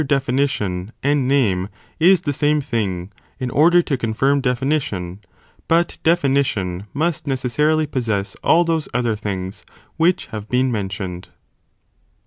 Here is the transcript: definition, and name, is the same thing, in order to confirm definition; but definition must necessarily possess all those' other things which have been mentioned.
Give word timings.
definition, 0.03 0.91
and 1.03 1.27
name, 1.27 1.69
is 1.99 2.21
the 2.21 2.33
same 2.33 2.59
thing, 2.59 3.11
in 3.37 3.51
order 3.51 3.83
to 3.83 3.95
confirm 3.95 4.41
definition; 4.41 5.19
but 5.67 5.99
definition 6.01 6.87
must 6.91 7.27
necessarily 7.27 7.85
possess 7.85 8.35
all 8.43 8.63
those' 8.63 8.89
other 8.95 9.15
things 9.15 9.63
which 9.97 10.25
have 10.33 10.49
been 10.49 10.71
mentioned. 10.71 11.29